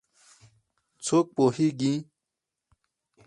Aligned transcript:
څوک 1.05 1.25
پوهیږېي 1.35 1.93